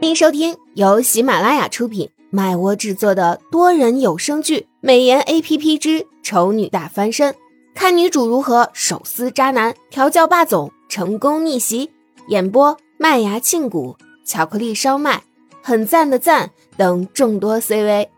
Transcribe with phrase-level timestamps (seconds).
[0.00, 7.34] 欢迎收听由喜马拉雅出品、麦窝制作的多人有声剧《美颜 A P P 之丑女大翻身》，
[7.74, 11.90] 看女主如何手撕渣男、调教霸总、成功逆袭。
[12.28, 15.24] 演播：麦芽庆谷、巧克力烧麦、
[15.64, 18.08] 很赞的赞等众多 C V。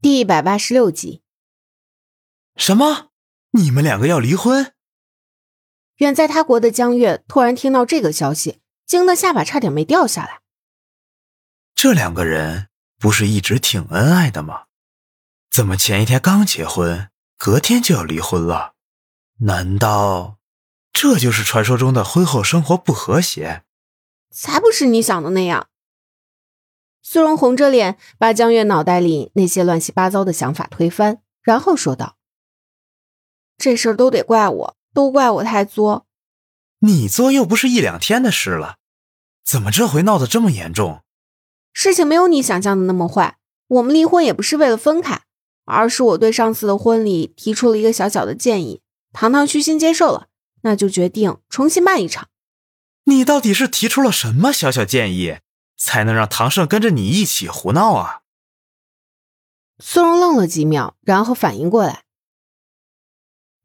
[0.00, 1.20] 第一百八十六集。
[2.54, 3.08] 什么？
[3.50, 4.72] 你们两个要离婚？
[5.96, 8.60] 远在他国的江月突然听到这个消息。
[8.86, 10.40] 惊得下巴差点没掉下来。
[11.74, 14.64] 这两个人不是一直挺恩爱的吗？
[15.50, 18.74] 怎么前一天刚结婚，隔天就要离婚了？
[19.40, 20.38] 难道
[20.92, 23.64] 这就是传说中的婚后生活不和谐？
[24.30, 25.68] 才不是你想的那样。
[27.02, 32.16] 苏荣红着脸，把江月脑袋里那些乱七八糟的想法推翻，然后说道
[33.56, 36.05] ：“这事儿都得怪我，都怪我太作。”
[36.80, 38.76] 你做又不是一两天的事了，
[39.44, 41.02] 怎么这回闹得这么严重？
[41.72, 43.38] 事情没有你想象的那么坏。
[43.68, 45.22] 我们离婚也不是为了分开，
[45.64, 48.80] 而是我对上次的婚礼提出了一个小小的建议，
[49.12, 50.28] 糖糖虚心接受了，
[50.62, 52.28] 那就决定重新办一场。
[53.04, 55.38] 你到底是提出了什么小小建议，
[55.76, 58.20] 才能让唐胜跟着你一起胡闹啊？
[59.78, 62.04] 苏荣愣了几秒，然后反应过来，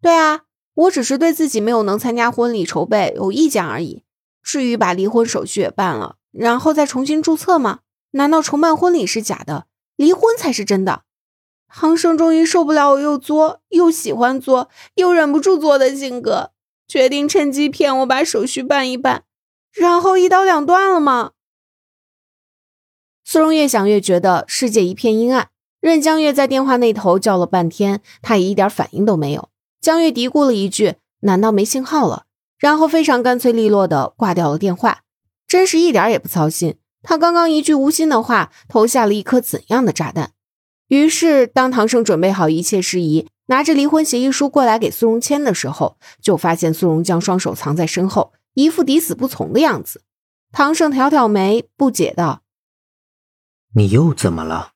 [0.02, 0.41] 对啊。
[0.73, 4.03] 我只是对自己没有能参加婚礼筹备有意见而已。
[4.41, 7.80] 至于把离婚手续也办了，然后再重新注册吗？
[8.11, 11.03] 难道重办婚礼是假的，离婚才是真的？
[11.67, 16.52] 唐生终于受不了我又作又喜欢作又忍不住作的性格，
[16.88, 19.23] 决定趁机骗我把手续办一办，
[19.72, 21.31] 然后一刀两断了吗？
[23.23, 25.50] 苏荣越想越觉得世界一片阴暗。
[25.80, 29.50] 任江月在电话那头叫了半天，他也一点反应都没有。
[29.81, 32.25] 江月嘀咕了一句：“难道没信号了？”
[32.59, 35.01] 然后非常干脆利落的挂掉了电话，
[35.47, 36.77] 真是一点也不操心。
[37.01, 40.33] 他刚刚一句无心的话，投下了一颗怎样的炸弹？
[40.88, 50.03] 于是，当唐胜准备好一切事宜，拿着离婚协议书过来给苏荣签的时候，就发现苏荣将双手藏在身后，一副抵死不从的样子。
[50.51, 52.44] 唐胜挑挑眉，不解道
[53.73, 54.73] ：“你又怎么了？”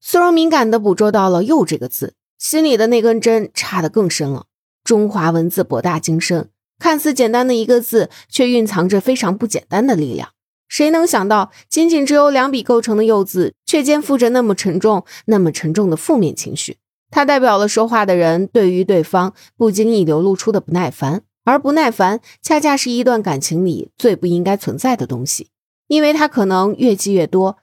[0.00, 2.14] 苏荣敏感的捕捉到了“又”这个字。
[2.38, 4.46] 心里的那根针插得更深了。
[4.84, 10.30] 中华文字博大精深，看似简单的一个字，却蕴藏着非常不简单的力量。
[10.68, 16.76] 谁能想到，仅仅只有两笔构成的“又”字，却肩负着那么沉重、那么沉重的负面情绪？
[17.10, 25.48] 它代表了说话的人对于对方不经意流露出的不耐烦，而不耐烦恰恰是一段感情里最不应该存在的东西，
[25.86, 27.58] 因为它可能越积越多，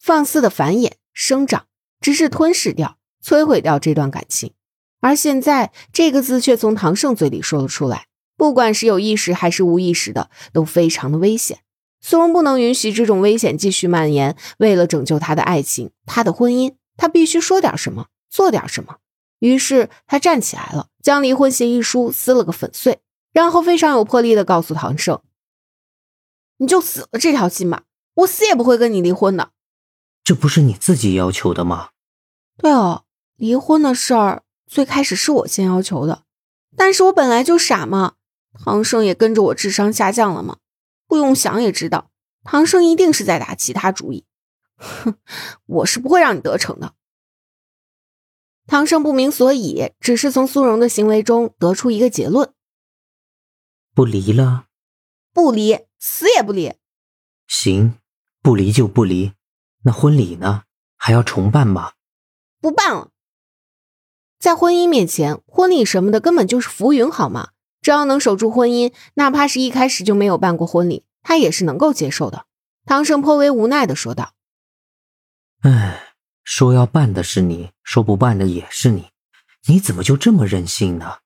[0.00, 1.66] 放肆的繁衍生长，
[2.00, 2.97] 直至吞噬掉。
[3.28, 4.54] 摧毁掉这段感情，
[5.00, 8.06] 而现在这个字却从唐胜嘴里说了出来，
[8.38, 11.58] 不管是有意识还是无意识的，都非常的危险。
[12.00, 14.34] 苏荣不能允许这种危险继续蔓延。
[14.56, 18.96] 为了拯救他的爱情，他的婚姻，他必须说点什么，做点什么。
[19.40, 23.00] 于是他站起来了，将离婚协议书撕了个粉碎，
[23.30, 25.20] 然后非常有魄力的告诉唐胜
[26.56, 27.82] ：“你就死了这条心吧，
[28.14, 29.50] 我死也不会跟你离婚的。”
[30.24, 31.90] 这不是你自己要求的吗？
[32.56, 33.04] 对哦。
[33.38, 36.24] 离婚的事儿最开始是我先要求的，
[36.76, 38.16] 但是我本来就傻嘛。
[38.52, 40.58] 唐胜也跟着我智商下降了嘛，
[41.06, 42.10] 不用想也知道，
[42.42, 44.24] 唐胜一定是在打其他主意。
[44.76, 45.14] 哼，
[45.66, 46.94] 我是不会让你得逞的。
[48.66, 52.52] 唐胜不明所以，只是从苏荣的行为中得出一个结论：
[53.94, 54.66] 不离了，
[55.32, 56.74] 不离，死也不离。
[57.46, 57.94] 行，
[58.42, 59.32] 不离就不离。
[59.84, 60.64] 那婚礼呢？
[60.96, 61.92] 还要重办吗？
[62.60, 63.12] 不办了。
[64.38, 67.50] 在婚姻面前，婚礼什么的根本就是浮云，好吗？
[67.80, 72.46] 只要能守住婚姻，哪怕是一开始就没有办过婚礼，他也是能够接受的。
[72.84, 74.34] 唐胜颇为无奈的说道
[75.62, 79.10] ：“唉，说要办的是你，说不办的也是你，
[79.66, 81.18] 你怎么就这么任性呢？”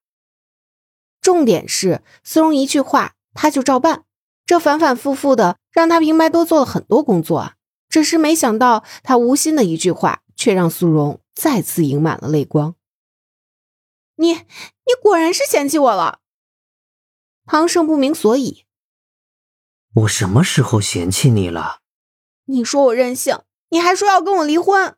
[1.21, 4.05] 重点是苏荣一句话，他就照办，
[4.47, 7.55] 这反反复复的让他平白多做了很多工作啊！
[7.89, 12.75] 只是没想到，他无心的一句话，却让苏荣再次盈满了泪光。
[14.17, 16.21] 你你果然是嫌弃我了，
[17.47, 18.65] 唐胜不明所以。
[19.95, 21.81] 我什么时候嫌弃你了？
[22.47, 24.97] 你说我任性，你还说要跟我离婚。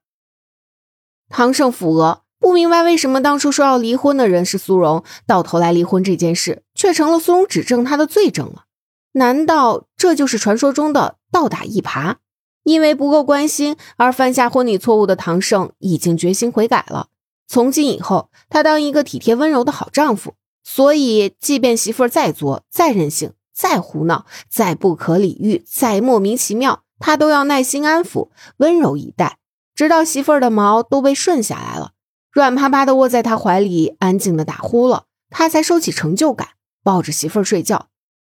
[1.28, 8.64] 唐胜抚额，不明白为什么当初说要离婚的人是苏荣，到头来离婚这件事却成了苏荣指证他的罪证了？
[9.12, 12.16] 难道这就是传说中的倒打一耙？
[12.62, 17.08] 因为不够关心而犯下婚礼错误的唐胜已经决心悔改了。
[17.46, 20.34] 从今以后，他当一个体贴温柔的好丈夫。
[20.66, 29.36] 所以，即便媳妇儿再作、再任性、再胡闹，再不可理喻，再莫名其妙，他都要耐心安抚，温柔以待，
[29.74, 31.92] 直到媳妇儿的毛都被顺下来了，
[32.32, 36.48] 软趴趴的窝在他怀里，安静的打呼了，他才收起成就感，
[36.82, 37.88] 抱着媳妇儿睡觉。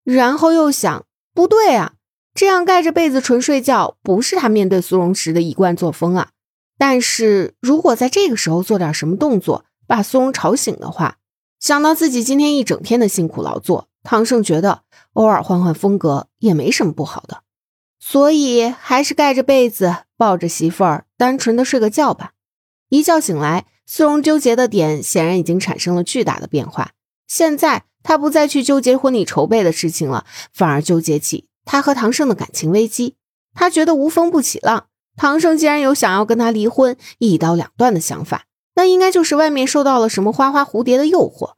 [0.05, 1.94] 然后又想，不对啊，
[2.34, 6.32] 这样盖着被子纯睡觉，不是他面对苏荣时的一贯作风啊。
[6.79, 11.17] 但是如果在这个时候做点什么动作，把苏荣吵醒的话，
[11.59, 14.83] 想到自己今天一整天的辛苦劳作，唐胜觉得
[15.15, 17.43] 偶尔换换风格也没什么不好的，
[17.99, 22.33] 所以还是盖着被子，抱着媳妇儿，单纯的睡个觉吧。
[22.91, 26.93] 一觉醒来，苏荣纠结的点显然已经产生了巨大的变化。
[27.27, 33.17] 现在他不再去纠结婚礼筹备的事情了，反而纠结起他和唐胜的感情危机。
[33.53, 34.87] 他觉得无风不起浪。
[35.19, 38.44] 唐胜既然有想要跟他离婚、一刀两断的想法，
[38.76, 41.55] 那应该就是外面受到了什么花花蝴蝶的诱惑。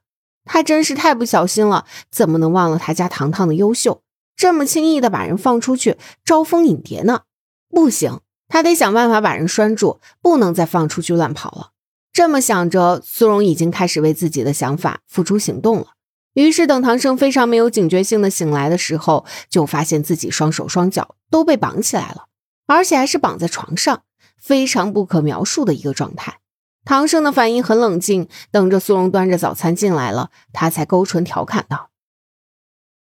[0.47, 4.01] 他真是太不小心了，怎么能忘了他家糖糖的优秀？
[4.35, 7.21] 这么轻易的把人放出去招蜂引蝶呢？
[7.69, 11.73] 不行，他得想办法把人拴住，不能再放出去乱跑了。
[12.12, 15.89] 这么想着，苏荣已经开始为自己的想法付出行动了。
[16.33, 22.25] 于是，等唐胜非常没有警觉性的醒来的时候，就发现自己双手双脚都被绑起来了。
[22.73, 24.05] 而且还是绑在床上，
[24.39, 26.39] 非常不可描述的一个状态。
[26.85, 31.91] 唐胜的反应很冷静，等着苏荣端着早餐进来了，他才勾唇调侃道：“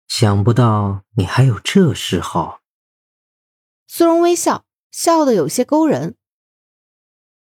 [0.08, 2.62] 想不到你还有这嗜好。”
[3.90, 6.16] 苏荣微笑，笑得有些勾人。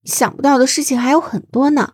[0.03, 1.93] 想不到的事情还有很多呢。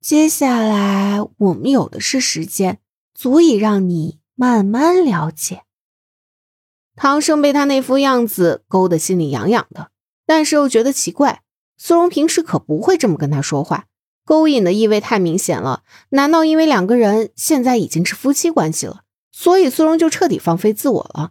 [0.00, 2.80] 接下来我们有的是时间，
[3.12, 5.64] 足以让你慢慢了解。
[7.00, 9.92] 唐生被他那副样子勾得心里痒痒的，
[10.26, 11.42] 但是又觉得奇怪。
[11.76, 13.84] 苏荣平时可不会这么跟他说话，
[14.24, 15.84] 勾引的意味太明显了。
[16.08, 21.30] 难道因为两个人现在已经是夫妻关系了，所以苏荣就彻底放飞自我了？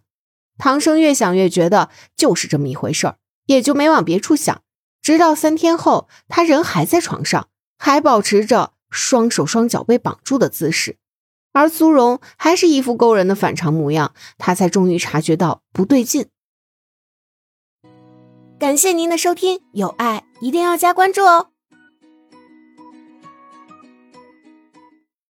[0.57, 3.17] 唐生越想越觉得就是这么一回事儿，
[3.47, 4.61] 也就没往别处想。
[5.01, 10.97] 直到三天后，他人还在床上，还保持着双手双脚被绑住的姿势。
[11.57, 16.27] 而苏荣还是一副勾人的反常模样，他才终于察觉到不对劲。
[18.59, 21.47] 感谢您的收听，有爱一定要加关注哦。